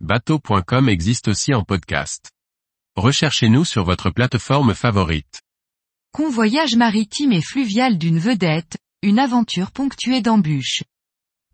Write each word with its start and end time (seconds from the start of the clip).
bateau.com 0.00 0.90
existe 0.90 1.28
aussi 1.28 1.54
en 1.54 1.64
podcast. 1.64 2.30
Recherchez-nous 2.96 3.64
sur 3.64 3.84
votre 3.84 4.10
plateforme 4.10 4.74
favorite. 4.74 5.40
Convoyage 6.12 6.76
maritime 6.76 7.32
et 7.32 7.40
fluvial 7.40 7.96
d'une 7.96 8.18
vedette, 8.18 8.76
une 9.02 9.18
aventure 9.18 9.72
ponctuée 9.72 10.20
d'embûches. 10.20 10.82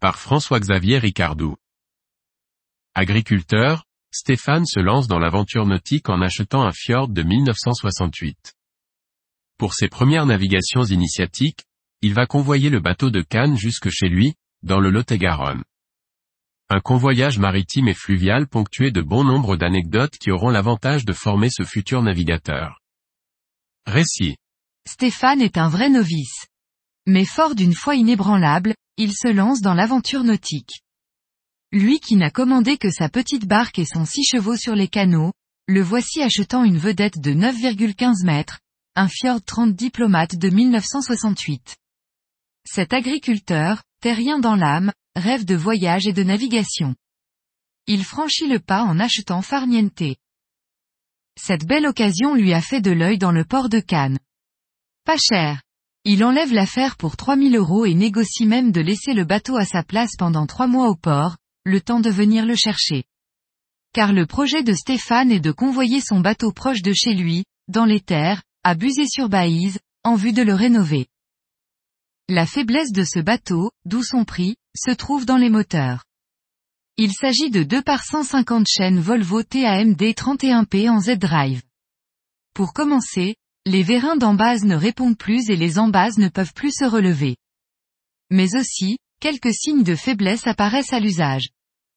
Par 0.01 0.19
François-Xavier 0.19 0.99
Ricardou. 0.99 1.57
Agriculteur, 2.95 3.85
Stéphane 4.13 4.67
se 4.67 4.81
lance 4.81 5.07
dans 5.07 5.21
l'aventure 5.21 5.65
nautique 5.65 6.09
en 6.09 6.21
achetant 6.21 6.63
un 6.63 6.73
fjord 6.73 7.09
de 7.09 7.23
1968. 7.23 8.55
Pour 9.57 9.75
ses 9.75 9.89
premières 9.89 10.27
navigations 10.27 10.85
initiatiques, 10.85 11.65
il 12.01 12.13
va 12.13 12.27
convoyer 12.27 12.71
le 12.71 12.81
bateau 12.81 13.11
de 13.11 13.23
Cannes 13.23 13.57
jusque 13.57 13.89
chez 13.89 14.09
lui, 14.09 14.35
dans 14.63 14.81
le 14.81 14.91
Lot-et-Garonne. 14.91 15.63
Un 16.75 16.81
convoyage 16.81 17.39
maritime 17.39 17.89
et 17.89 17.93
fluvial 17.93 18.47
ponctué 18.47 18.91
de 18.91 19.03
bon 19.03 19.25
nombre 19.25 19.59
d'anecdotes 19.59 20.17
qui 20.17 20.31
auront 20.31 20.49
l'avantage 20.49 21.05
de 21.05 21.13
former 21.13 21.51
ce 21.51 21.65
futur 21.65 22.01
navigateur. 22.01 22.81
Récit. 23.85 24.37
Stéphane 24.89 25.43
est 25.43 25.59
un 25.59 25.69
vrai 25.69 25.91
novice. 25.91 26.47
Mais 27.07 27.27
fort 27.27 27.55
d'une 27.55 27.75
foi 27.75 27.97
inébranlable, 27.97 28.75
il 28.97 29.13
se 29.13 29.29
lance 29.29 29.61
dans 29.61 29.75
l'aventure 29.75 30.25
nautique. 30.25 30.81
Lui 31.73 32.01
qui 32.01 32.17
n'a 32.17 32.31
commandé 32.31 32.79
que 32.79 32.91
sa 32.91 33.11
petite 33.11 33.47
barque 33.47 33.79
et 33.79 33.85
son 33.85 34.07
six 34.07 34.25
chevaux 34.25 34.57
sur 34.57 34.75
les 34.75 34.89
canaux, 34.89 35.35
le 35.69 35.83
voici 35.83 36.23
achetant 36.23 36.65
une 36.65 36.79
vedette 36.79 37.21
de 37.21 37.35
9,15 37.35 38.25
mètres, 38.25 38.61
un 38.97 39.09
Fjord 39.09 39.43
30 39.45 39.75
diplomate 39.75 40.37
de 40.37 40.49
1968. 40.49 41.77
Cet 42.65 42.95
agriculteur, 42.95 43.83
terrien 44.01 44.39
dans 44.39 44.57
l'âme, 44.57 44.91
rêve 45.17 45.45
de 45.45 45.55
voyage 45.55 46.07
et 46.07 46.13
de 46.13 46.23
navigation. 46.23 46.95
Il 47.87 48.05
franchit 48.05 48.49
le 48.49 48.61
pas 48.61 48.83
en 48.83 48.99
achetant 48.99 49.43
Farniente. 49.43 50.17
Cette 51.41 51.67
belle 51.67 51.87
occasion 51.87 52.35
lui 52.35 52.53
a 52.53 52.61
fait 52.61 52.81
de 52.81 52.91
l'œil 52.91 53.19
dans 53.19 53.33
le 53.33 53.45
port 53.45 53.69
de 53.69 53.81
Cannes. 53.81 54.19
Pas 55.05 55.17
cher. 55.17 55.63
Il 56.05 56.25
enlève 56.25 56.53
l'affaire 56.53 56.97
pour 56.97 57.17
3000 57.17 57.57
euros 57.57 57.85
et 57.85 57.95
négocie 57.95 58.47
même 58.47 58.73
de 58.73 58.81
laisser 58.81 59.15
le 59.15 59.25
bateau 59.25 59.57
à 59.57 59.65
sa 59.65 59.83
place 59.83 60.17
pendant 60.19 60.47
trois 60.47 60.67
mois 60.67 60.89
au 60.89 60.97
port, 60.97 61.37
le 61.65 61.81
temps 61.81 62.01
de 62.01 62.11
venir 62.11 62.45
le 62.45 62.57
chercher. 62.57 63.05
Car 63.93 64.13
le 64.13 64.27
projet 64.27 64.63
de 64.63 64.73
Stéphane 64.73 65.31
est 65.31 65.41
de 65.41 65.53
convoyer 65.53 66.01
son 66.01 66.21
bateau 66.21 66.51
proche 66.53 66.83
de 66.83 66.93
chez 66.93 67.15
lui, 67.15 67.45
dans 67.69 67.85
les 67.85 68.01
terres, 68.01 68.43
à 68.65 68.75
Buzet-sur-Baïse, 68.75 69.79
en 70.03 70.17
vue 70.17 70.33
de 70.33 70.43
le 70.43 70.55
rénover. 70.55 71.07
La 72.29 72.47
faiblesse 72.47 72.93
de 72.93 73.05
ce 73.05 73.21
bateau, 73.21 73.71
d'où 73.85 74.03
son 74.03 74.25
prix, 74.25 74.57
se 74.77 74.91
trouve 74.91 75.27
dans 75.27 75.37
les 75.37 75.51
moteurs. 75.51 76.05
Il 76.97 77.13
s'agit 77.13 77.51
de 77.51 77.63
2 77.63 77.83
par 77.83 78.05
150 78.05 78.67
chaînes 78.69 79.01
Volvo 79.01 79.43
TAMD 79.43 80.01
31P 80.01 80.91
en 80.91 81.01
Z-Drive. 81.01 81.63
Pour 82.55 82.73
commencer, 82.73 83.37
les 83.65 83.83
vérins 83.83 84.17
d'embase 84.17 84.65
ne 84.65 84.77
répondent 84.77 85.17
plus 85.17 85.49
et 85.51 85.57
les 85.57 85.79
embases 85.79 86.19
ne 86.19 86.29
peuvent 86.29 86.53
plus 86.53 86.73
se 86.73 86.85
relever. 86.85 87.37
Mais 88.31 88.57
aussi, 88.57 88.99
quelques 89.21 89.55
signes 89.55 89.85
de 89.85 89.95
faiblesse 89.95 90.47
apparaissent 90.47 90.93
à 90.93 91.01
l'usage. 91.01 91.51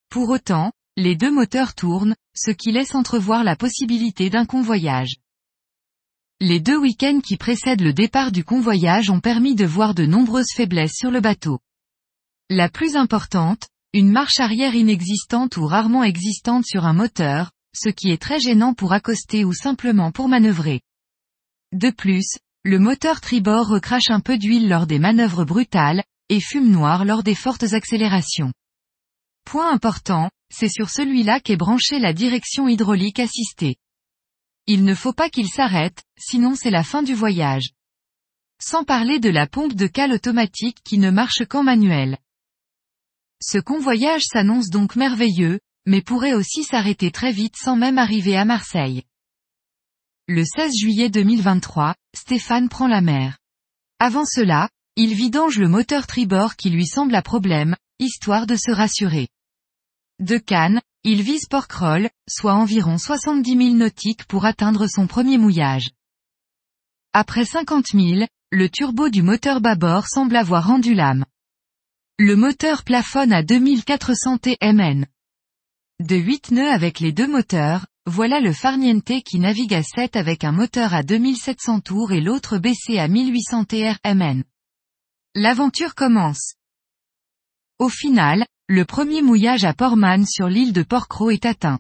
Pour 0.09 0.29
autant, 0.29 0.71
les 0.95 1.15
deux 1.15 1.31
moteurs 1.31 1.75
tournent, 1.75 2.15
ce 2.35 2.51
qui 2.51 2.71
laisse 2.71 2.95
entrevoir 2.95 3.43
la 3.43 3.55
possibilité 3.55 4.29
d'un 4.29 4.45
convoyage. 4.45 5.15
Les 6.39 6.59
deux 6.59 6.77
week-ends 6.77 7.21
qui 7.21 7.37
précèdent 7.37 7.81
le 7.81 7.93
départ 7.93 8.31
du 8.31 8.43
convoyage 8.43 9.09
ont 9.09 9.21
permis 9.21 9.55
de 9.55 9.65
voir 9.65 9.93
de 9.95 10.05
nombreuses 10.05 10.53
faiblesses 10.53 10.95
sur 10.95 11.11
le 11.11 11.21
bateau. 11.21 11.59
La 12.51 12.69
plus 12.69 12.95
importante, 12.95 13.67
une 13.93 14.11
marche 14.11 14.39
arrière 14.39 14.75
inexistante 14.75 15.57
ou 15.57 15.65
rarement 15.65 16.03
existante 16.03 16.63
sur 16.63 16.85
un 16.85 16.93
moteur, 16.93 17.51
ce 17.75 17.89
qui 17.89 18.11
est 18.11 18.21
très 18.21 18.39
gênant 18.39 18.75
pour 18.75 18.93
accoster 18.93 19.43
ou 19.43 19.51
simplement 19.51 20.11
pour 20.11 20.27
manœuvrer. 20.27 20.81
De 21.71 21.89
plus, 21.89 22.37
le 22.63 22.77
moteur 22.77 23.19
tribord 23.19 23.67
recrache 23.67 24.11
un 24.11 24.19
peu 24.19 24.37
d'huile 24.37 24.69
lors 24.69 24.85
des 24.85 24.99
manœuvres 24.99 25.43
brutales, 25.43 26.03
et 26.29 26.39
fume 26.39 26.69
noir 26.69 27.03
lors 27.03 27.23
des 27.23 27.33
fortes 27.33 27.73
accélérations. 27.73 28.53
Point 29.43 29.71
important, 29.71 30.29
c'est 30.53 30.69
sur 30.69 30.91
celui-là 30.91 31.39
qu'est 31.39 31.57
branchée 31.57 31.97
la 31.97 32.13
direction 32.13 32.67
hydraulique 32.67 33.19
assistée. 33.19 33.77
Il 34.67 34.83
ne 34.83 34.93
faut 34.93 35.13
pas 35.13 35.29
qu'il 35.29 35.47
s'arrête, 35.47 36.03
sinon 36.15 36.53
c'est 36.55 36.69
la 36.69 36.83
fin 36.83 37.01
du 37.01 37.15
voyage. 37.15 37.71
Sans 38.61 38.83
parler 38.83 39.19
de 39.19 39.29
la 39.29 39.47
pompe 39.47 39.73
de 39.73 39.87
cale 39.87 40.11
automatique 40.11 40.77
qui 40.83 40.99
ne 40.99 41.09
marche 41.09 41.43
qu'en 41.49 41.63
manuel. 41.63 42.19
Ce 43.41 43.57
convoyage 43.57 44.23
s'annonce 44.23 44.69
donc 44.69 44.95
merveilleux, 44.95 45.59
mais 45.85 46.01
pourrait 46.01 46.33
aussi 46.33 46.63
s'arrêter 46.63 47.11
très 47.11 47.31
vite 47.31 47.55
sans 47.57 47.75
même 47.75 47.97
arriver 47.97 48.35
à 48.35 48.45
Marseille. 48.45 49.03
Le 50.27 50.43
16 50.43 50.75
juillet 50.75 51.09
2023, 51.09 51.95
Stéphane 52.15 52.69
prend 52.69 52.87
la 52.87 53.01
mer. 53.01 53.37
Avant 53.99 54.25
cela, 54.25 54.69
il 54.95 55.13
vidange 55.13 55.59
le 55.59 55.67
moteur 55.67 56.07
tribord 56.07 56.55
qui 56.55 56.69
lui 56.69 56.87
semble 56.87 57.13
à 57.15 57.21
problème, 57.21 57.75
histoire 57.99 58.47
de 58.47 58.55
se 58.55 58.71
rassurer. 58.71 59.27
De 60.19 60.37
Cannes, 60.37 60.81
il 61.03 61.21
vise 61.21 61.45
Porquerolles, 61.47 62.09
soit 62.27 62.55
environ 62.55 62.97
70 62.97 63.57
000 63.57 63.75
nautiques 63.75 64.25
pour 64.25 64.45
atteindre 64.45 64.87
son 64.87 65.05
premier 65.05 65.37
mouillage. 65.37 65.91
Après 67.13 67.45
50 67.45 67.87
000, 67.93 68.25
le 68.51 68.69
turbo 68.69 69.09
du 69.09 69.21
moteur 69.21 69.61
bâbord 69.61 70.07
semble 70.07 70.35
avoir 70.35 70.67
rendu 70.67 70.93
l'âme. 70.93 71.25
Le 72.17 72.37
moteur 72.37 72.85
plafonne 72.85 73.33
à 73.33 73.43
2400 73.43 74.37
TMN. 74.37 75.05
De 75.99 76.15
8 76.15 76.51
nœuds 76.51 76.71
avec 76.71 77.01
les 77.01 77.11
deux 77.11 77.27
moteurs, 77.27 77.87
voilà 78.05 78.39
le 78.39 78.53
Farniente 78.53 79.21
qui 79.25 79.37
navigue 79.37 79.73
à 79.73 79.83
7 79.83 80.15
avec 80.15 80.45
un 80.45 80.53
moteur 80.53 80.93
à 80.93 81.03
2700 81.03 81.81
tours 81.81 82.13
et 82.13 82.21
l'autre 82.21 82.57
baissé 82.57 82.99
à 82.99 83.09
1800 83.09 83.65
TRMN. 83.65 84.45
L'aventure 85.35 85.93
commence. 85.93 86.53
Au 87.79 87.89
final, 87.89 88.45
le 88.69 88.85
premier 88.85 89.21
mouillage 89.21 89.65
à 89.65 89.73
Portman 89.73 90.25
sur 90.25 90.47
l'île 90.47 90.71
de 90.71 90.83
Porcro 90.83 91.31
est 91.31 91.45
atteint. 91.45 91.79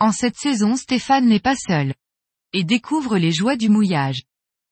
En 0.00 0.10
cette 0.10 0.38
saison 0.38 0.74
Stéphane 0.74 1.26
n'est 1.26 1.38
pas 1.38 1.56
seul. 1.56 1.92
Et 2.54 2.64
découvre 2.64 3.18
les 3.18 3.32
joies 3.32 3.56
du 3.56 3.68
mouillage. 3.68 4.22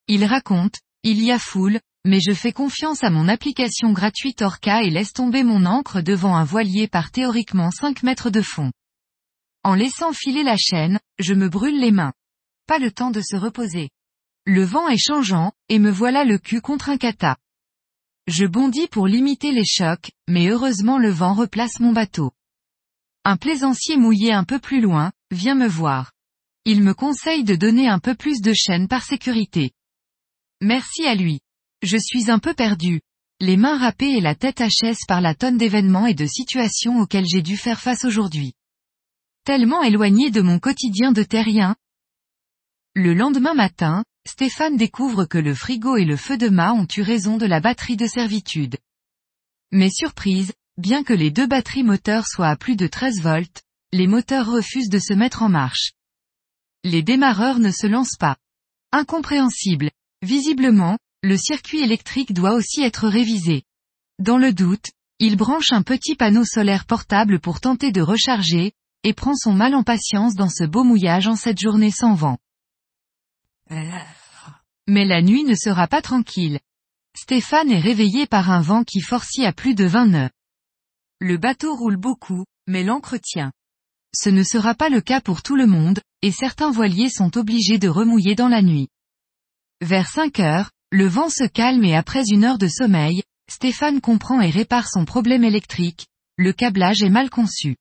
Il 0.09 0.25
raconte, 0.25 0.81
il 1.03 1.23
y 1.23 1.31
a 1.31 1.39
foule, 1.39 1.79
mais 2.05 2.21
je 2.21 2.33
fais 2.33 2.53
confiance 2.53 3.05
à 3.05 3.11
mon 3.11 3.29
application 3.29 3.93
gratuite 3.93 4.43
Orca 4.43 4.83
et 4.83 4.91
laisse 4.91 5.13
tomber 5.13 5.45
mon 5.45 5.67
encre 5.67 6.03
devant 6.03 6.37
un 6.37 6.45
voilier 6.45 6.89
par 6.89 7.11
théoriquement 7.11 7.71
5 7.71 8.03
mètres 8.03 8.31
de 8.31 8.43
fond. 8.43 8.73
En 9.63 9.75
laissant 9.75 10.13
filer 10.13 10.43
la 10.43 10.57
chaîne, 10.57 10.99
je 11.19 11.35
me 11.35 11.49
brûle 11.49 11.79
les 11.79 11.93
mains. 11.93 12.13
Pas 12.67 12.79
le 12.79 12.91
temps 12.91 13.11
de 13.11 13.21
se 13.21 13.37
reposer. 13.37 13.91
Le 14.45 14.65
vent 14.65 14.89
est 14.89 14.99
changeant, 14.99 15.53
et 15.69 15.79
me 15.79 15.91
voilà 15.91 16.25
le 16.25 16.39
cul 16.39 16.61
contre 16.61 16.89
un 16.89 16.97
kata. 16.97 17.37
Je 18.27 18.47
bondis 18.47 18.89
pour 18.89 19.07
limiter 19.07 19.53
les 19.53 19.65
chocs, 19.65 20.11
mais 20.29 20.49
heureusement 20.49 20.99
le 20.99 21.11
vent 21.11 21.35
replace 21.35 21.79
mon 21.79 21.93
bateau. 21.93 22.33
Un 23.25 23.37
plaisancier 23.37 23.97
mouillé 23.97 24.33
un 24.33 24.43
peu 24.43 24.59
plus 24.59 24.81
loin, 24.81 25.13
vient 25.31 25.55
me 25.55 25.69
voir. 25.69 26.13
Il 26.65 26.83
me 26.83 26.95
conseille 26.95 27.45
de 27.45 27.55
donner 27.55 27.89
un 27.89 28.01
peu 28.01 28.17
plus 28.17 28.41
de 28.41 28.53
chaîne 28.53 28.89
par 28.89 29.05
sécurité. 29.05 29.73
Merci 30.61 31.07
à 31.07 31.15
lui. 31.15 31.41
Je 31.83 31.97
suis 31.97 32.31
un 32.31 32.39
peu 32.39 32.55
perdu. 32.55 33.01
Les 33.41 33.57
mains 33.57 33.77
râpées 33.77 34.13
et 34.13 34.21
la 34.21 34.37
tête 34.37 34.61
HS 34.61 35.05
par 35.09 35.21
la 35.21 35.35
tonne 35.35 35.59
d'événements 35.59 36.07
et 36.07 36.15
de 36.15 36.27
situations 36.27 37.01
auxquelles 37.01 37.27
j'ai 37.27 37.43
dû 37.43 37.57
faire 37.57 37.81
face 37.81 38.05
aujourd'hui. 38.05 38.55
Tellement 39.45 39.83
éloigné 39.83 40.31
de 40.31 40.41
mon 40.41 40.61
quotidien 40.61 41.11
de 41.11 41.25
terrien. 41.25 41.75
Le 42.95 43.15
lendemain 43.15 43.55
matin, 43.55 44.05
Stéphane 44.29 44.77
découvre 44.77 45.25
que 45.25 45.39
le 45.39 45.55
frigo 45.55 45.97
et 45.97 46.05
le 46.05 46.17
feu 46.17 46.39
de 46.39 46.49
mât 46.49 46.73
ont 46.73 46.87
eu 46.97 47.03
raison 47.03 47.37
de 47.37 47.47
la 47.47 47.59
batterie 47.59 47.97
de 47.97 48.07
servitude. 48.07 48.79
Mais 49.73 49.91
surprise, 49.91 50.53
bien 50.77 51.03
que 51.03 51.13
les 51.13 51.33
deux 51.33 51.49
batteries 51.49 51.83
moteurs 51.83 52.29
soient 52.29 52.51
à 52.51 52.57
plus 52.57 52.77
de 52.77 52.87
13 52.87 53.21
volts, 53.21 53.63
les 53.93 54.07
moteurs 54.07 54.47
refusent 54.47 54.89
de 54.89 55.01
se 55.01 55.15
mettre 55.15 55.43
en 55.43 55.49
marche. 55.49 55.95
Les 56.85 57.03
démarreurs 57.03 57.59
ne 57.59 57.73
se 57.73 57.89
lancent 57.89 58.19
pas. 58.19 58.37
Incompréhensible. 58.93 59.91
Visiblement, 60.23 60.99
le 61.23 61.37
circuit 61.37 61.81
électrique 61.81 62.33
doit 62.33 62.55
aussi 62.55 62.83
être 62.83 63.09
révisé. 63.09 63.63
Dans 64.19 64.39
le 64.39 64.53
doute, 64.53 64.91
il 65.19 65.37
branche 65.37 65.73
un 65.73 65.83
petit 65.83 66.17
panneau 66.17 66.45
solaire 66.45 66.85
portable 66.85 67.39
pour 67.39 67.61
tenter 67.61 67.93
de 67.93 68.03
recharger, 68.03 68.73
et 69.05 69.13
prend 69.13 69.35
son 69.35 69.53
mal 69.53 69.75
en 69.75 69.83
patience 69.83 70.35
dans 70.35 70.49
ce 70.49 70.65
beau 70.65 70.85
mouillage 70.85 71.29
en 71.29 71.37
cette 71.37 71.61
journée 71.61 71.91
sans 71.91 72.15
vent. 72.15 72.39
Mais 74.89 75.05
la 75.05 75.23
nuit 75.23 75.45
ne 75.45 75.55
sera 75.55 75.87
pas 75.87 76.03
tranquille. 76.03 76.61
Stéphane 77.17 77.71
est 77.71 77.81
réveillé 77.81 78.27
par 78.27 78.51
un 78.51 78.61
vent 78.61 78.85
qui 78.85 79.01
forcit 79.01 79.45
à 79.45 79.53
plus 79.53 79.75
de 79.75 79.85
20 79.85 80.07
nœuds. 80.07 80.31
Le 81.21 81.37
bateau 81.37 81.75
roule 81.77 81.97
beaucoup, 81.97 82.45
mais 82.67 82.83
l'ancre 82.83 83.17
tient. 83.17 83.53
Ce 84.15 84.29
ne 84.29 84.43
sera 84.43 84.75
pas 84.75 84.89
le 84.89 85.01
cas 85.01 85.21
pour 85.21 85.43
tout 85.43 85.57
le 85.57 85.67
monde, 85.67 86.01
et 86.23 86.33
certains 86.33 86.71
voiliers 86.71 87.11
sont 87.11 87.37
obligés 87.39 87.79
de 87.79 87.89
remouiller 87.89 88.35
dans 88.35 88.49
la 88.49 88.63
nuit. 88.63 88.89
Vers 89.81 90.09
5 90.09 90.41
heures, 90.41 90.71
le 90.93 91.07
vent 91.07 91.31
se 91.31 91.45
calme 91.45 91.85
et 91.85 91.97
après 91.97 92.23
une 92.31 92.45
heure 92.45 92.59
de 92.59 92.69
sommeil, 92.69 93.23
Stéphane 93.51 94.03
comprend 94.03 94.43
et 94.43 94.51
répare 94.51 94.89
son 94.89 95.07
problème 95.07 95.43
électrique, 95.43 96.07
le 96.37 96.53
câblage 96.53 97.03
est 97.03 97.09
mal 97.09 97.31
conçu. 97.31 97.77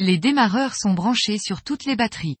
les 0.00 0.18
démarreurs 0.18 0.74
sont 0.74 0.92
branchés 0.92 1.38
sur 1.38 1.62
toutes 1.62 1.84
les 1.84 1.94
batteries. 1.94 2.36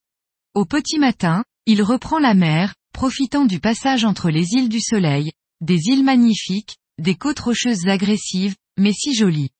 Au 0.54 0.64
petit 0.64 0.98
matin, 0.98 1.44
il 1.66 1.82
reprend 1.82 2.18
la 2.18 2.34
mer, 2.34 2.74
profitant 2.92 3.44
du 3.44 3.60
passage 3.60 4.04
entre 4.04 4.28
les 4.28 4.54
îles 4.54 4.68
du 4.68 4.80
Soleil, 4.80 5.30
des 5.60 5.78
îles 5.86 6.04
magnifiques, 6.04 6.76
des 6.98 7.14
côtes 7.14 7.40
rocheuses 7.40 7.86
agressives, 7.86 8.56
mais 8.76 8.92
si 8.92 9.14
jolies. 9.14 9.50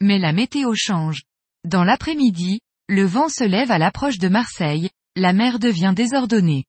Mais 0.00 0.18
la 0.18 0.32
météo 0.32 0.74
change. 0.74 1.22
Dans 1.64 1.84
l'après-midi, 1.84 2.60
le 2.88 3.04
vent 3.04 3.28
se 3.28 3.44
lève 3.44 3.70
à 3.70 3.78
l'approche 3.78 4.18
de 4.18 4.28
Marseille, 4.28 4.90
la 5.16 5.32
mer 5.32 5.58
devient 5.60 5.92
désordonnée. 5.94 6.66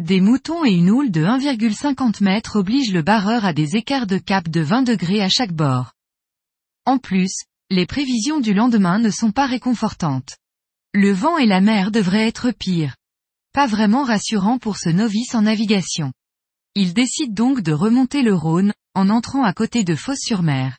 Des 0.00 0.20
moutons 0.20 0.64
et 0.64 0.70
une 0.70 0.90
houle 0.90 1.10
de 1.10 1.24
1,50 1.24 2.24
m 2.24 2.40
obligent 2.54 2.92
le 2.92 3.02
barreur 3.02 3.44
à 3.44 3.52
des 3.52 3.74
écarts 3.74 4.06
de 4.06 4.18
cap 4.18 4.48
de 4.48 4.60
20 4.60 4.82
degrés 4.82 5.20
à 5.22 5.28
chaque 5.28 5.52
bord. 5.52 5.92
En 6.86 6.98
plus, 6.98 7.42
les 7.68 7.84
prévisions 7.84 8.38
du 8.38 8.54
lendemain 8.54 9.00
ne 9.00 9.10
sont 9.10 9.32
pas 9.32 9.46
réconfortantes. 9.46 10.36
Le 10.94 11.10
vent 11.10 11.36
et 11.36 11.46
la 11.46 11.60
mer 11.60 11.90
devraient 11.90 12.28
être 12.28 12.52
pires. 12.52 12.94
Pas 13.52 13.66
vraiment 13.66 14.04
rassurant 14.04 14.58
pour 14.58 14.76
ce 14.78 14.88
novice 14.88 15.34
en 15.34 15.42
navigation. 15.42 16.12
Il 16.76 16.94
décide 16.94 17.34
donc 17.34 17.60
de 17.60 17.72
remonter 17.72 18.22
le 18.22 18.34
Rhône, 18.34 18.72
en 18.94 19.10
entrant 19.10 19.42
à 19.42 19.52
côté 19.52 19.82
de 19.82 19.96
Fos-sur-Mer. 19.96 20.78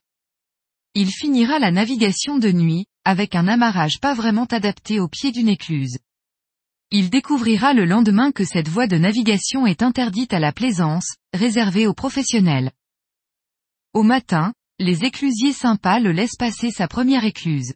Il 0.95 1.11
finira 1.11 1.59
la 1.59 1.71
navigation 1.71 2.37
de 2.37 2.53
nuit, 2.53 2.85
avec 3.03 3.35
un 3.35 3.49
amarrage 3.49 3.99
pas 3.99 4.13
vraiment 4.13 4.45
adapté 4.45 5.01
au 5.01 5.09
pied 5.09 5.33
d'une 5.33 5.49
écluse. 5.49 5.97
Il 6.91 7.11
découvrira 7.11 7.73
le 7.73 7.85
lendemain 7.85 8.31
que 8.31 8.43
cette 8.43 8.67
voie 8.67 8.87
de 8.87 8.97
navigation 8.97 9.67
est 9.67 9.83
interdite 9.83 10.33
à 10.33 10.39
la 10.39 10.51
plaisance, 10.51 11.05
réservée 11.33 11.85
aux 11.85 11.93
professionnels. 11.93 12.71
Au 13.93 14.01
matin, 14.01 14.53
les 14.79 15.03
éclusiers 15.03 15.53
sympas 15.53 15.99
le 15.99 16.11
laissent 16.11 16.37
passer 16.37 16.71
sa 16.71 16.87
première 16.87 17.25
écluse. 17.25 17.73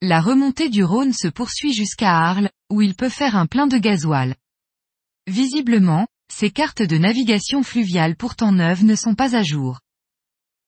La 0.00 0.22
remontée 0.22 0.70
du 0.70 0.84
Rhône 0.84 1.12
se 1.12 1.28
poursuit 1.28 1.74
jusqu'à 1.74 2.16
Arles, 2.16 2.50
où 2.70 2.80
il 2.80 2.94
peut 2.94 3.10
faire 3.10 3.36
un 3.36 3.46
plein 3.46 3.66
de 3.66 3.76
gasoil. 3.76 4.36
Visiblement, 5.26 6.06
ses 6.32 6.50
cartes 6.50 6.82
de 6.82 6.96
navigation 6.96 7.62
fluviale 7.62 8.16
pourtant 8.16 8.52
neuves 8.52 8.84
ne 8.84 8.94
sont 8.94 9.14
pas 9.14 9.36
à 9.36 9.42
jour. 9.42 9.80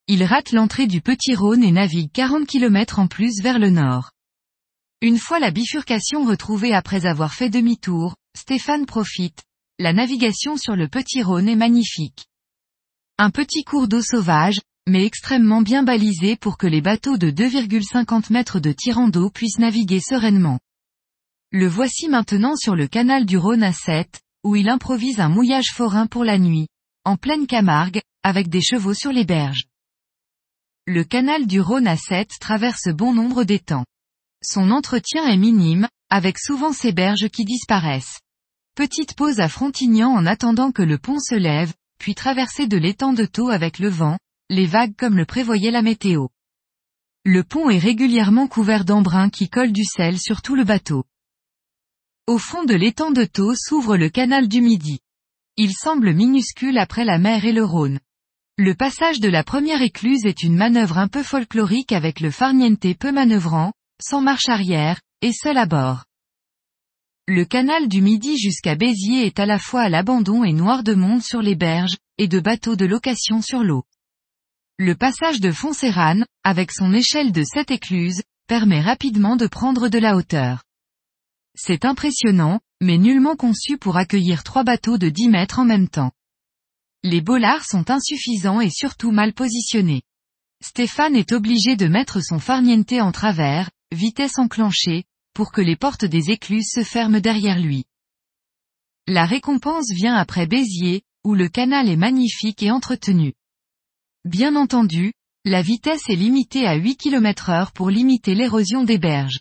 Il 0.08 0.22
rate 0.24 0.52
l'entrée 0.52 0.86
du 0.86 1.00
Petit 1.00 1.34
Rhône 1.34 1.64
et 1.64 1.72
navigue 1.72 2.12
40 2.12 2.46
km 2.46 2.98
en 2.98 3.06
plus 3.06 3.40
vers 3.42 3.58
le 3.58 3.70
nord. 3.70 4.12
Une 5.02 5.18
fois 5.18 5.40
la 5.40 5.50
bifurcation 5.50 6.24
retrouvée 6.24 6.72
après 6.72 7.04
avoir 7.04 7.34
fait 7.34 7.50
demi-tour, 7.50 8.16
Stéphane 8.34 8.86
profite. 8.86 9.42
La 9.78 9.92
navigation 9.92 10.56
sur 10.56 10.74
le 10.74 10.88
Petit 10.88 11.22
Rhône 11.22 11.50
est 11.50 11.56
magnifique. 11.56 12.24
Un 13.18 13.28
petit 13.28 13.62
cours 13.62 13.88
d'eau 13.88 14.00
sauvage, 14.00 14.58
mais 14.88 15.04
extrêmement 15.04 15.60
bien 15.60 15.82
balisé 15.82 16.34
pour 16.36 16.56
que 16.56 16.66
les 16.66 16.80
bateaux 16.80 17.18
de 17.18 17.30
2,50 17.30 18.32
mètres 18.32 18.58
de 18.58 18.72
tirant 18.72 19.08
d'eau 19.08 19.28
puissent 19.28 19.58
naviguer 19.58 20.00
sereinement. 20.00 20.60
Le 21.52 21.68
voici 21.68 22.08
maintenant 22.08 22.56
sur 22.56 22.74
le 22.74 22.86
canal 22.86 23.26
du 23.26 23.36
Rhône 23.36 23.64
à 23.64 23.74
7, 23.74 24.22
où 24.44 24.56
il 24.56 24.70
improvise 24.70 25.20
un 25.20 25.28
mouillage 25.28 25.72
forain 25.74 26.06
pour 26.06 26.24
la 26.24 26.38
nuit, 26.38 26.68
en 27.04 27.18
pleine 27.18 27.46
Camargue, 27.46 28.00
avec 28.22 28.48
des 28.48 28.62
chevaux 28.62 28.94
sur 28.94 29.12
les 29.12 29.26
berges. 29.26 29.64
Le 30.86 31.04
canal 31.04 31.46
du 31.46 31.60
Rhône 31.60 31.86
à 31.86 31.98
7 31.98 32.30
traverse 32.40 32.88
bon 32.88 33.12
nombre 33.12 33.44
d'étangs. 33.44 33.84
Son 34.48 34.70
entretien 34.70 35.26
est 35.26 35.36
minime, 35.36 35.88
avec 36.08 36.38
souvent 36.38 36.72
ces 36.72 36.92
berges 36.92 37.28
qui 37.30 37.44
disparaissent. 37.44 38.20
Petite 38.76 39.16
pause 39.16 39.40
à 39.40 39.48
Frontignan 39.48 40.10
en 40.10 40.24
attendant 40.24 40.70
que 40.70 40.82
le 40.82 40.98
pont 40.98 41.18
se 41.18 41.34
lève, 41.34 41.74
puis 41.98 42.14
traverser 42.14 42.68
de 42.68 42.76
l'étang 42.76 43.12
de 43.12 43.24
Taux 43.24 43.48
avec 43.48 43.80
le 43.80 43.88
vent, 43.88 44.18
les 44.48 44.66
vagues 44.66 44.94
comme 44.96 45.16
le 45.16 45.24
prévoyait 45.24 45.72
la 45.72 45.82
météo. 45.82 46.28
Le 47.24 47.42
pont 47.42 47.70
est 47.70 47.80
régulièrement 47.80 48.46
couvert 48.46 48.84
d'embruns 48.84 49.30
qui 49.30 49.48
collent 49.48 49.72
du 49.72 49.82
sel 49.82 50.16
sur 50.16 50.42
tout 50.42 50.54
le 50.54 50.62
bateau. 50.62 51.02
Au 52.28 52.38
fond 52.38 52.62
de 52.62 52.74
l'étang 52.74 53.10
de 53.10 53.24
Taux 53.24 53.56
s'ouvre 53.56 53.96
le 53.96 54.10
canal 54.10 54.46
du 54.46 54.60
Midi. 54.60 55.00
Il 55.56 55.72
semble 55.72 56.14
minuscule 56.14 56.78
après 56.78 57.04
la 57.04 57.18
mer 57.18 57.46
et 57.46 57.52
le 57.52 57.64
Rhône. 57.64 57.98
Le 58.58 58.76
passage 58.76 59.18
de 59.18 59.28
la 59.28 59.42
première 59.42 59.82
écluse 59.82 60.24
est 60.24 60.44
une 60.44 60.56
manœuvre 60.56 60.98
un 60.98 61.08
peu 61.08 61.24
folklorique 61.24 61.90
avec 61.90 62.20
le 62.20 62.30
farniente 62.30 62.94
peu 62.96 63.10
manœuvrant, 63.10 63.72
sans 64.02 64.20
marche 64.20 64.48
arrière, 64.48 65.00
et 65.22 65.32
seul 65.32 65.56
à 65.56 65.66
bord. 65.66 66.04
Le 67.28 67.44
canal 67.44 67.88
du 67.88 68.02
Midi 68.02 68.38
jusqu'à 68.38 68.76
Béziers 68.76 69.26
est 69.26 69.40
à 69.40 69.46
la 69.46 69.58
fois 69.58 69.82
à 69.82 69.88
l'abandon 69.88 70.44
et 70.44 70.52
noir 70.52 70.82
de 70.84 70.94
monde 70.94 71.22
sur 71.22 71.42
les 71.42 71.56
berges, 71.56 71.96
et 72.18 72.28
de 72.28 72.38
bateaux 72.38 72.76
de 72.76 72.84
location 72.84 73.42
sur 73.42 73.64
l'eau. 73.64 73.84
Le 74.78 74.94
passage 74.94 75.40
de 75.40 75.50
Foncérane, 75.50 76.26
avec 76.44 76.70
son 76.70 76.92
échelle 76.92 77.32
de 77.32 77.42
sept 77.42 77.70
écluses, 77.70 78.22
permet 78.46 78.80
rapidement 78.80 79.36
de 79.36 79.46
prendre 79.46 79.88
de 79.88 79.98
la 79.98 80.16
hauteur. 80.16 80.62
C'est 81.56 81.84
impressionnant, 81.84 82.60
mais 82.80 82.98
nullement 82.98 83.36
conçu 83.36 83.78
pour 83.78 83.96
accueillir 83.96 84.44
trois 84.44 84.62
bateaux 84.62 84.98
de 84.98 85.08
10 85.08 85.28
mètres 85.28 85.58
en 85.58 85.64
même 85.64 85.88
temps. 85.88 86.12
Les 87.02 87.20
bollards 87.20 87.64
sont 87.64 87.90
insuffisants 87.90 88.60
et 88.60 88.70
surtout 88.70 89.10
mal 89.10 89.32
positionnés. 89.32 90.02
Stéphane 90.62 91.16
est 91.16 91.32
obligé 91.32 91.76
de 91.76 91.86
mettre 91.86 92.20
son 92.22 92.38
farniente 92.38 92.92
en 92.92 93.12
travers, 93.12 93.70
vitesse 93.92 94.38
enclenchée, 94.38 95.04
pour 95.34 95.52
que 95.52 95.60
les 95.60 95.76
portes 95.76 96.04
des 96.04 96.30
écluses 96.30 96.70
se 96.72 96.82
ferment 96.82 97.20
derrière 97.20 97.58
lui. 97.58 97.84
La 99.06 99.26
récompense 99.26 99.90
vient 99.92 100.14
après 100.14 100.46
Béziers, 100.46 101.02
où 101.24 101.34
le 101.34 101.48
canal 101.48 101.88
est 101.88 101.96
magnifique 101.96 102.62
et 102.62 102.70
entretenu. 102.70 103.34
Bien 104.24 104.56
entendu, 104.56 105.12
la 105.44 105.62
vitesse 105.62 106.08
est 106.08 106.16
limitée 106.16 106.66
à 106.66 106.74
8 106.74 106.96
km 106.96 107.50
heure 107.50 107.72
pour 107.72 107.90
limiter 107.90 108.34
l'érosion 108.34 108.82
des 108.82 108.98
berges. 108.98 109.40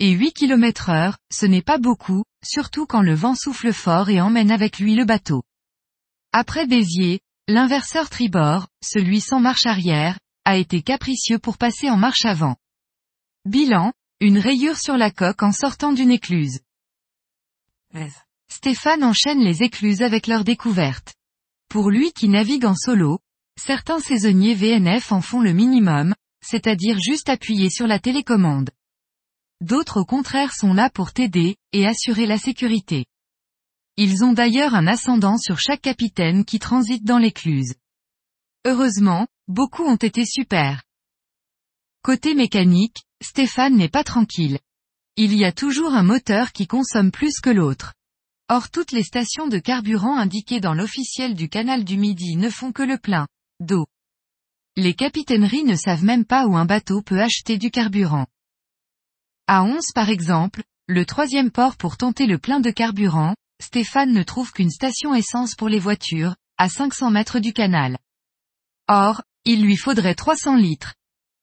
Et 0.00 0.10
8 0.10 0.32
km 0.32 0.90
heure, 0.90 1.18
ce 1.32 1.46
n'est 1.46 1.62
pas 1.62 1.78
beaucoup, 1.78 2.24
surtout 2.44 2.86
quand 2.86 3.02
le 3.02 3.14
vent 3.14 3.36
souffle 3.36 3.72
fort 3.72 4.10
et 4.10 4.20
emmène 4.20 4.50
avec 4.50 4.80
lui 4.80 4.96
le 4.96 5.04
bateau. 5.04 5.44
Après 6.32 6.66
Béziers, 6.66 7.20
l'inverseur 7.46 8.10
tribord, 8.10 8.66
celui 8.82 9.20
sans 9.20 9.38
marche 9.38 9.66
arrière, 9.66 10.18
a 10.44 10.56
été 10.56 10.82
capricieux 10.82 11.38
pour 11.38 11.58
passer 11.58 11.90
en 11.90 11.96
marche 11.96 12.24
avant. 12.24 12.56
Bilan, 13.46 13.92
une 14.20 14.38
rayure 14.38 14.78
sur 14.78 14.96
la 14.96 15.10
coque 15.10 15.42
en 15.42 15.52
sortant 15.52 15.92
d'une 15.92 16.10
écluse. 16.10 16.60
Stéphane 18.48 19.04
enchaîne 19.04 19.40
les 19.40 19.62
écluses 19.62 20.00
avec 20.00 20.26
leur 20.26 20.44
découverte. 20.44 21.14
Pour 21.68 21.90
lui 21.90 22.12
qui 22.12 22.28
navigue 22.28 22.64
en 22.64 22.74
solo, 22.74 23.18
certains 23.60 24.00
saisonniers 24.00 24.54
VNF 24.54 25.12
en 25.12 25.20
font 25.20 25.42
le 25.42 25.52
minimum, 25.52 26.14
c'est-à-dire 26.42 26.98
juste 26.98 27.28
appuyer 27.28 27.68
sur 27.68 27.86
la 27.86 27.98
télécommande. 27.98 28.70
D'autres 29.60 30.00
au 30.00 30.04
contraire 30.06 30.54
sont 30.54 30.72
là 30.72 30.88
pour 30.88 31.12
t'aider, 31.12 31.56
et 31.72 31.86
assurer 31.86 32.24
la 32.24 32.38
sécurité. 32.38 33.04
Ils 33.98 34.24
ont 34.24 34.32
d'ailleurs 34.32 34.74
un 34.74 34.86
ascendant 34.86 35.36
sur 35.36 35.60
chaque 35.60 35.82
capitaine 35.82 36.46
qui 36.46 36.58
transite 36.58 37.04
dans 37.04 37.18
l'écluse. 37.18 37.74
Heureusement, 38.64 39.26
beaucoup 39.48 39.84
ont 39.84 39.96
été 39.96 40.24
super. 40.24 40.82
Côté 42.02 42.34
mécanique, 42.34 43.04
Stéphane 43.24 43.74
n'est 43.74 43.88
pas 43.88 44.04
tranquille. 44.04 44.58
Il 45.16 45.34
y 45.34 45.46
a 45.46 45.50
toujours 45.50 45.94
un 45.94 46.02
moteur 46.02 46.52
qui 46.52 46.66
consomme 46.66 47.10
plus 47.10 47.40
que 47.40 47.48
l'autre. 47.48 47.94
Or 48.50 48.68
toutes 48.68 48.92
les 48.92 49.02
stations 49.02 49.48
de 49.48 49.58
carburant 49.58 50.18
indiquées 50.18 50.60
dans 50.60 50.74
l'officiel 50.74 51.34
du 51.34 51.48
canal 51.48 51.84
du 51.84 51.96
Midi 51.96 52.36
ne 52.36 52.50
font 52.50 52.70
que 52.70 52.82
le 52.82 52.98
plein 52.98 53.26
d'eau. 53.60 53.86
Les 54.76 54.92
capitaineries 54.92 55.64
ne 55.64 55.74
savent 55.74 56.04
même 56.04 56.26
pas 56.26 56.46
où 56.46 56.54
un 56.54 56.66
bateau 56.66 57.00
peut 57.00 57.22
acheter 57.22 57.56
du 57.56 57.70
carburant. 57.70 58.26
À 59.46 59.64
11 59.64 59.80
par 59.94 60.10
exemple, 60.10 60.62
le 60.86 61.06
troisième 61.06 61.50
port 61.50 61.76
pour 61.76 61.96
tenter 61.96 62.26
le 62.26 62.36
plein 62.36 62.60
de 62.60 62.70
carburant, 62.70 63.34
Stéphane 63.58 64.12
ne 64.12 64.22
trouve 64.22 64.52
qu'une 64.52 64.70
station 64.70 65.14
essence 65.14 65.54
pour 65.54 65.70
les 65.70 65.78
voitures, 65.78 66.36
à 66.58 66.68
500 66.68 67.10
mètres 67.10 67.38
du 67.38 67.54
canal. 67.54 67.96
Or, 68.86 69.22
il 69.46 69.62
lui 69.62 69.76
faudrait 69.76 70.14
300 70.14 70.56
litres. 70.56 70.94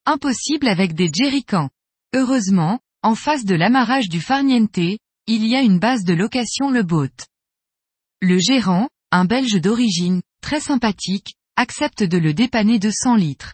Impossible 0.08 0.68
avec 0.68 0.96
des 0.96 1.12
jerrycans. 1.14 1.70
Heureusement, 2.16 2.80
en 3.04 3.14
face 3.14 3.46
de 3.46 3.54
l'amarrage 3.54 4.10
du 4.10 4.20
farniente, 4.20 4.80
il 5.28 5.46
y 5.46 5.56
a 5.56 5.62
une 5.62 5.78
base 5.78 6.04
de 6.04 6.14
location 6.14 6.72
Le 6.72 6.82
Boat. 6.82 7.28
Le 8.20 8.40
gérant, 8.40 8.90
un 9.12 9.26
Belge 9.26 9.62
d'origine, 9.62 10.24
très 10.42 10.60
sympathique, 10.60 11.36
accepte 11.56 12.02
de 12.02 12.18
le 12.18 12.34
dépanner 12.34 12.80
de 12.80 12.90
100 12.90 13.16
litres. 13.16 13.54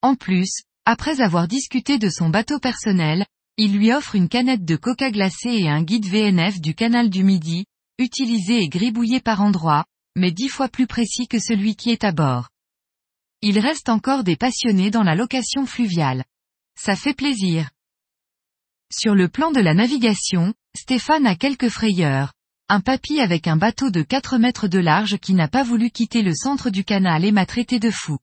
En 0.00 0.14
plus, 0.14 0.62
après 0.84 1.20
avoir 1.20 1.48
discuté 1.48 1.98
de 1.98 2.08
son 2.08 2.28
bateau 2.28 2.60
personnel, 2.60 3.26
il 3.56 3.76
lui 3.76 3.92
offre 3.92 4.14
une 4.14 4.28
canette 4.28 4.64
de 4.64 4.76
coca 4.76 5.10
glacé 5.10 5.48
et 5.48 5.68
un 5.68 5.82
guide 5.82 6.06
VNF 6.06 6.60
du 6.60 6.76
canal 6.76 7.10
du 7.10 7.24
Midi, 7.24 7.64
utilisé 7.98 8.62
et 8.62 8.68
gribouillé 8.68 9.20
par 9.20 9.42
endroits, 9.42 9.86
mais 10.14 10.30
dix 10.30 10.48
fois 10.48 10.68
plus 10.68 10.86
précis 10.86 11.26
que 11.26 11.40
celui 11.40 11.74
qui 11.74 11.90
est 11.90 12.04
à 12.04 12.12
bord. 12.12 12.48
Il 13.40 13.58
reste 13.60 13.88
encore 13.88 14.24
des 14.24 14.36
passionnés 14.36 14.90
dans 14.90 15.04
la 15.04 15.14
location 15.14 15.64
fluviale. 15.64 16.24
Ça 16.76 16.96
fait 16.96 17.14
plaisir. 17.14 17.70
Sur 18.92 19.14
le 19.14 19.28
plan 19.28 19.52
de 19.52 19.60
la 19.60 19.74
navigation, 19.74 20.54
Stéphane 20.76 21.26
a 21.26 21.36
quelques 21.36 21.68
frayeurs. 21.68 22.32
Un 22.68 22.80
papy 22.80 23.20
avec 23.20 23.46
un 23.46 23.56
bateau 23.56 23.90
de 23.90 24.02
4 24.02 24.38
mètres 24.38 24.66
de 24.66 24.78
large 24.78 25.18
qui 25.18 25.34
n'a 25.34 25.46
pas 25.48 25.62
voulu 25.62 25.90
quitter 25.90 26.22
le 26.22 26.34
centre 26.34 26.68
du 26.68 26.84
canal 26.84 27.24
et 27.24 27.32
m'a 27.32 27.46
traité 27.46 27.78
de 27.78 27.90
fou. 27.90 28.18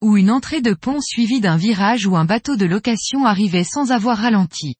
ou 0.00 0.16
une 0.16 0.30
entrée 0.30 0.60
de 0.60 0.74
pont 0.74 1.00
suivie 1.00 1.40
d'un 1.40 1.56
virage 1.56 2.06
où 2.06 2.16
un 2.16 2.24
bateau 2.24 2.54
de 2.54 2.66
location 2.66 3.24
arrivait 3.24 3.64
sans 3.64 3.90
avoir 3.90 4.18
ralenti. 4.18 4.76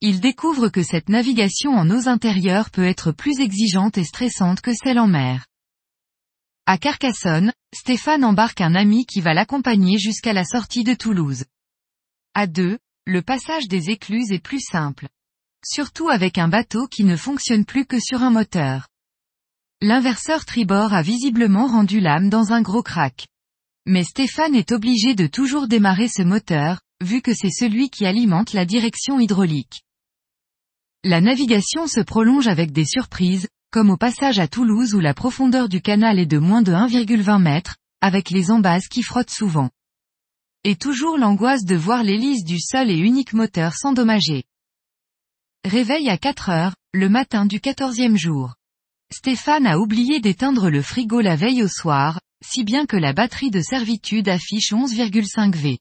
Il 0.00 0.20
découvre 0.20 0.68
que 0.68 0.84
cette 0.84 1.08
navigation 1.08 1.72
en 1.72 1.90
eaux 1.90 2.08
intérieures 2.08 2.70
peut 2.70 2.84
être 2.84 3.10
plus 3.10 3.40
exigeante 3.40 3.98
et 3.98 4.04
stressante 4.04 4.60
que 4.60 4.72
celle 4.72 5.00
en 5.00 5.08
mer. 5.08 5.46
À 6.72 6.78
Carcassonne, 6.78 7.52
Stéphane 7.74 8.24
embarque 8.24 8.60
un 8.60 8.76
ami 8.76 9.04
qui 9.04 9.20
va 9.20 9.34
l'accompagner 9.34 9.98
jusqu'à 9.98 10.32
la 10.32 10.44
sortie 10.44 10.84
de 10.84 10.94
Toulouse. 10.94 11.46
À 12.32 12.46
deux, 12.46 12.78
le 13.06 13.22
passage 13.22 13.66
des 13.66 13.90
écluses 13.90 14.30
est 14.30 14.38
plus 14.38 14.60
simple. 14.60 15.08
Surtout 15.66 16.10
avec 16.10 16.38
un 16.38 16.46
bateau 16.46 16.86
qui 16.86 17.02
ne 17.02 17.16
fonctionne 17.16 17.64
plus 17.64 17.86
que 17.86 17.98
sur 17.98 18.22
un 18.22 18.30
moteur. 18.30 18.86
L'inverseur 19.80 20.44
tribord 20.44 20.94
a 20.94 21.02
visiblement 21.02 21.66
rendu 21.66 21.98
l'âme 21.98 22.30
dans 22.30 22.52
un 22.52 22.62
gros 22.62 22.84
crack. 22.84 23.26
Mais 23.84 24.04
Stéphane 24.04 24.54
est 24.54 24.70
obligé 24.70 25.16
de 25.16 25.26
toujours 25.26 25.66
démarrer 25.66 26.06
ce 26.06 26.22
moteur, 26.22 26.82
vu 27.02 27.20
que 27.20 27.34
c'est 27.34 27.50
celui 27.50 27.90
qui 27.90 28.06
alimente 28.06 28.52
la 28.52 28.64
direction 28.64 29.18
hydraulique. 29.18 29.82
La 31.02 31.20
navigation 31.20 31.88
se 31.88 31.98
prolonge 31.98 32.46
avec 32.46 32.70
des 32.70 32.84
surprises, 32.84 33.48
comme 33.70 33.90
au 33.90 33.96
passage 33.96 34.38
à 34.38 34.48
Toulouse 34.48 34.94
où 34.94 35.00
la 35.00 35.14
profondeur 35.14 35.68
du 35.68 35.80
canal 35.80 36.18
est 36.18 36.26
de 36.26 36.38
moins 36.38 36.62
de 36.62 36.72
1,20 36.72 37.40
mètres, 37.40 37.76
avec 38.00 38.30
les 38.30 38.50
embases 38.50 38.88
qui 38.88 39.02
frottent 39.02 39.30
souvent. 39.30 39.70
Et 40.64 40.76
toujours 40.76 41.18
l'angoisse 41.18 41.64
de 41.64 41.76
voir 41.76 42.02
l'hélice 42.02 42.44
du 42.44 42.58
seul 42.58 42.90
et 42.90 42.98
unique 42.98 43.32
moteur 43.32 43.74
s'endommager. 43.74 44.44
Réveil 45.64 46.08
à 46.08 46.18
4 46.18 46.48
heures, 46.50 46.74
le 46.92 47.08
matin 47.08 47.46
du 47.46 47.60
quatorzième 47.60 48.16
jour. 48.16 48.54
Stéphane 49.12 49.66
a 49.66 49.78
oublié 49.78 50.20
d'éteindre 50.20 50.70
le 50.70 50.82
frigo 50.82 51.20
la 51.20 51.36
veille 51.36 51.62
au 51.62 51.68
soir, 51.68 52.20
si 52.44 52.64
bien 52.64 52.86
que 52.86 52.96
la 52.96 53.12
batterie 53.12 53.50
de 53.50 53.60
servitude 53.60 54.28
affiche 54.28 54.72
11,5 54.72 55.54
V. 55.54 55.78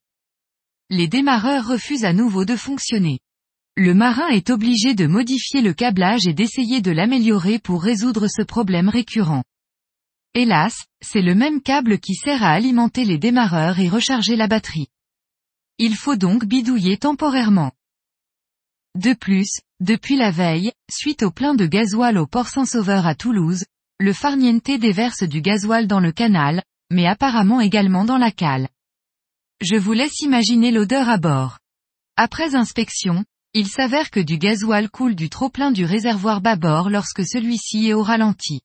Les 0.89 1.07
démarreurs 1.07 1.67
refusent 1.67 2.05
à 2.05 2.13
nouveau 2.13 2.45
de 2.45 2.55
fonctionner. 2.55 3.19
Le 3.75 3.93
marin 3.93 4.27
est 4.27 4.49
obligé 4.49 4.93
de 4.93 5.07
modifier 5.07 5.61
le 5.61 5.73
câblage 5.73 6.27
et 6.27 6.33
d'essayer 6.33 6.81
de 6.81 6.91
l'améliorer 6.91 7.59
pour 7.59 7.81
résoudre 7.81 8.27
ce 8.27 8.41
problème 8.41 8.89
récurrent. 8.89 9.43
Hélas, 10.33 10.85
c'est 11.01 11.21
le 11.21 11.33
même 11.33 11.61
câble 11.61 11.99
qui 11.99 12.13
sert 12.13 12.43
à 12.43 12.51
alimenter 12.51 13.05
les 13.05 13.17
démarreurs 13.17 13.79
et 13.79 13.89
recharger 13.89 14.35
la 14.35 14.47
batterie. 14.47 14.87
Il 15.77 15.95
faut 15.95 16.15
donc 16.15 16.45
bidouiller 16.45 16.97
temporairement. 16.97 17.71
De 18.95 19.13
plus, 19.13 19.49
depuis 19.79 20.17
la 20.17 20.29
veille, 20.29 20.71
suite 20.91 21.23
au 21.23 21.31
plein 21.31 21.55
de 21.55 21.65
gasoil 21.65 22.17
au 22.17 22.27
port 22.27 22.47
Saint-Sauveur 22.47 23.07
à 23.07 23.15
Toulouse, 23.15 23.63
le 23.99 24.13
farniente 24.13 24.65
déverse 24.65 25.23
du 25.23 25.41
gasoil 25.41 25.87
dans 25.87 25.99
le 25.99 26.11
canal, 26.11 26.63
mais 26.91 27.07
apparemment 27.07 27.61
également 27.61 28.03
dans 28.03 28.17
la 28.17 28.31
cale. 28.31 28.67
Je 29.61 29.75
vous 29.75 29.93
laisse 29.93 30.19
imaginer 30.21 30.71
l'odeur 30.71 31.09
à 31.09 31.17
bord. 31.17 31.59
Après 32.17 32.55
inspection, 32.55 33.23
il 33.53 33.67
s'avère 33.67 34.11
que 34.11 34.19
du 34.19 34.37
gasoil 34.37 34.89
coule 34.89 35.15
du 35.15 35.29
trop-plein 35.29 35.71
du 35.71 35.83
réservoir 35.83 36.39
bâbord 36.39 36.89
lorsque 36.89 37.25
celui-ci 37.25 37.87
est 37.87 37.93
au 37.93 38.03
ralenti. 38.03 38.61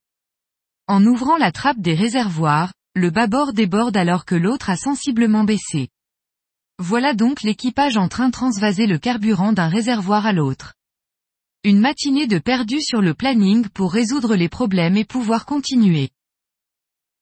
En 0.86 1.04
ouvrant 1.06 1.38
la 1.38 1.52
trappe 1.52 1.80
des 1.80 1.94
réservoirs, 1.94 2.74
le 2.94 3.10
bâbord 3.10 3.54
déborde 3.54 3.96
alors 3.96 4.26
que 4.26 4.34
l'autre 4.34 4.68
a 4.68 4.76
sensiblement 4.76 5.44
baissé. 5.44 5.88
Voilà 6.78 7.14
donc 7.14 7.42
l'équipage 7.42 7.96
en 7.96 8.08
train 8.08 8.26
de 8.26 8.32
transvaser 8.32 8.86
le 8.86 8.98
carburant 8.98 9.52
d'un 9.52 9.68
réservoir 9.68 10.26
à 10.26 10.32
l'autre. 10.32 10.74
Une 11.62 11.80
matinée 11.80 12.26
de 12.26 12.38
perdu 12.38 12.82
sur 12.82 13.00
le 13.00 13.14
planning 13.14 13.68
pour 13.68 13.92
résoudre 13.92 14.36
les 14.36 14.50
problèmes 14.50 14.98
et 14.98 15.06
pouvoir 15.06 15.46
continuer. 15.46 16.10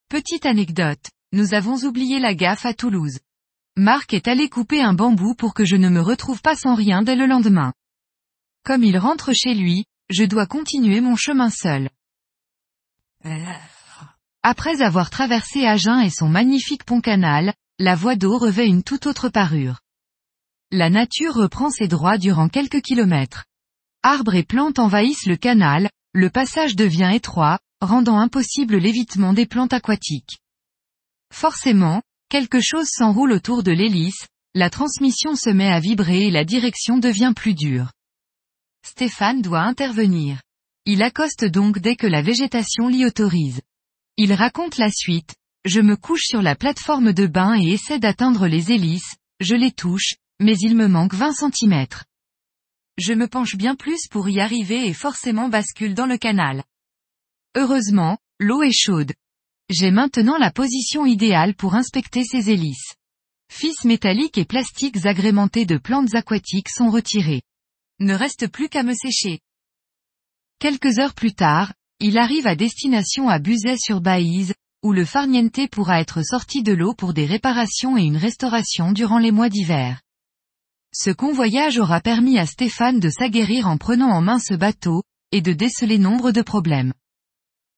Petite 0.09 0.45
anecdote, 0.45 1.09
nous 1.31 1.53
avons 1.53 1.77
oublié 1.85 2.19
la 2.19 2.35
gaffe 2.35 2.65
à 2.65 2.73
Toulouse. 2.73 3.19
Marc 3.75 4.13
est 4.13 4.27
allé 4.27 4.49
couper 4.49 4.81
un 4.81 4.93
bambou 4.93 5.33
pour 5.33 5.55
que 5.55 5.65
je 5.65 5.75
ne 5.75 5.89
me 5.89 5.99
retrouve 5.99 6.41
pas 6.41 6.55
sans 6.55 6.75
rien 6.75 7.01
dès 7.01 7.15
le 7.15 7.25
lendemain. 7.25 7.73
Comme 8.63 8.83
il 8.83 8.99
rentre 8.99 9.33
chez 9.33 9.55
lui, 9.55 9.85
je 10.09 10.23
dois 10.23 10.45
continuer 10.45 11.01
mon 11.01 11.15
chemin 11.15 11.49
seul. 11.49 11.89
Après 14.43 14.83
avoir 14.83 15.09
traversé 15.09 15.65
Agen 15.65 16.01
et 16.01 16.11
son 16.11 16.29
magnifique 16.29 16.83
pont-canal, 16.83 17.53
la 17.79 17.95
voie 17.95 18.15
d'eau 18.15 18.37
revêt 18.37 18.67
une 18.67 18.83
toute 18.83 19.07
autre 19.07 19.29
parure. 19.29 19.79
La 20.69 20.91
nature 20.91 21.33
reprend 21.33 21.71
ses 21.71 21.87
droits 21.87 22.19
durant 22.19 22.49
quelques 22.49 22.81
kilomètres. 22.81 23.45
Arbres 24.03 24.35
et 24.35 24.43
plantes 24.43 24.77
envahissent 24.77 25.25
le 25.25 25.37
canal, 25.37 25.89
le 26.13 26.29
passage 26.29 26.75
devient 26.75 27.11
étroit, 27.13 27.57
rendant 27.81 28.19
impossible 28.19 28.77
l'évitement 28.77 29.33
des 29.33 29.47
plantes 29.47 29.73
aquatiques. 29.73 30.37
Forcément, 31.31 32.03
Quelque 32.33 32.61
chose 32.61 32.87
s'enroule 32.89 33.31
autour 33.31 33.61
de 33.61 33.71
l'hélice, 33.71 34.25
la 34.55 34.71
transmission 34.71 35.35
se 35.35 35.51
met 35.51 35.71
à 35.71 35.79
vibrer 35.79 36.25
et 36.25 36.31
la 36.31 36.45
direction 36.45 36.97
devient 36.97 37.31
plus 37.35 37.53
dure. 37.53 37.91
Stéphane 38.83 39.43
doit 39.43 39.61
intervenir. 39.61 40.41
Il 40.87 41.03
accoste 41.03 41.45
donc 41.45 41.77
dès 41.77 41.95
que 41.95 42.07
la 42.07 42.23
végétation 42.23 42.87
l'y 42.87 43.05
autorise. 43.05 43.61
Il 44.17 44.33
raconte 44.33 44.79
la 44.79 44.89
suite, 44.89 45.35
je 45.63 45.79
me 45.79 45.95
couche 45.95 46.23
sur 46.23 46.41
la 46.41 46.55
plateforme 46.55 47.13
de 47.13 47.27
bain 47.27 47.55
et 47.61 47.73
essaie 47.73 47.99
d'atteindre 47.99 48.47
les 48.47 48.71
hélices, 48.71 49.15
je 49.39 49.53
les 49.53 49.71
touche, 49.71 50.15
mais 50.39 50.57
il 50.57 50.75
me 50.75 50.87
manque 50.87 51.13
20 51.13 51.33
cm. 51.33 51.85
Je 52.97 53.13
me 53.13 53.27
penche 53.27 53.57
bien 53.57 53.75
plus 53.75 54.07
pour 54.09 54.27
y 54.27 54.39
arriver 54.39 54.87
et 54.87 54.93
forcément 54.93 55.49
bascule 55.49 55.93
dans 55.93 56.07
le 56.07 56.17
canal. 56.17 56.63
Heureusement, 57.55 58.17
l'eau 58.39 58.63
est 58.63 58.75
chaude. 58.75 59.13
J'ai 59.75 59.89
maintenant 59.89 60.37
la 60.37 60.51
position 60.51 61.03
idéale 61.03 61.55
pour 61.55 61.73
inspecter 61.73 62.23
ces 62.23 62.51
hélices. 62.51 62.93
Fils 63.51 63.85
métalliques 63.85 64.37
et 64.37 64.45
plastiques 64.45 65.07
agrémentés 65.07 65.65
de 65.65 65.77
plantes 65.77 66.13
aquatiques 66.13 66.69
sont 66.69 66.91
retirés. 66.91 67.41
Ne 67.99 68.13
reste 68.13 68.51
plus 68.51 68.69
qu'à 68.69 68.83
me 68.83 68.93
sécher. 68.93 69.39
Quelques 70.59 70.99
heures 70.99 71.15
plus 71.15 71.33
tard, 71.33 71.73
il 71.99 72.19
arrive 72.19 72.45
à 72.45 72.55
destination 72.55 73.29
à 73.29 73.39
Buzet-sur-Baïse, 73.39 74.53
où 74.83 74.91
le 74.91 75.05
farniente 75.05 75.67
pourra 75.71 76.01
être 76.01 76.21
sorti 76.23 76.61
de 76.61 76.73
l'eau 76.73 76.93
pour 76.93 77.15
des 77.15 77.25
réparations 77.25 77.97
et 77.97 78.03
une 78.03 78.17
restauration 78.17 78.91
durant 78.91 79.17
les 79.17 79.31
mois 79.31 79.49
d'hiver. 79.49 80.01
Ce 80.93 81.09
convoyage 81.09 81.79
aura 81.79 81.99
permis 81.99 82.37
à 82.37 82.45
Stéphane 82.45 82.99
de 82.99 83.09
s'aguerrir 83.09 83.65
en 83.67 83.77
prenant 83.77 84.11
en 84.11 84.21
main 84.21 84.37
ce 84.37 84.53
bateau, 84.53 85.01
et 85.31 85.41
de 85.41 85.51
déceler 85.51 85.97
nombre 85.97 86.29
de 86.29 86.43
problèmes. 86.43 86.93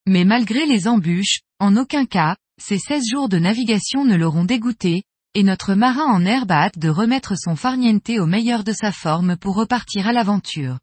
Mais 0.07 0.23
malgré 0.23 0.65
les 0.65 0.87
embûches, 0.87 1.39
en 1.59 1.75
aucun 1.77 2.05
cas, 2.05 2.35
ces 2.61 2.77
16 2.77 3.03
jours 3.11 3.29
de 3.29 3.39
navigation 3.39 4.05
ne 4.05 4.15
l'auront 4.15 4.45
dégoûté, 4.45 5.03
et 5.33 5.43
notre 5.43 5.73
marin 5.73 6.05
en 6.05 6.23
herbe 6.25 6.51
a 6.51 6.65
hâte 6.65 6.79
de 6.79 6.89
remettre 6.89 7.35
son 7.37 7.55
farniente 7.55 8.09
au 8.09 8.25
meilleur 8.25 8.63
de 8.63 8.71
sa 8.71 8.91
forme 8.91 9.35
pour 9.35 9.55
repartir 9.55 10.07
à 10.07 10.13
l'aventure. 10.13 10.77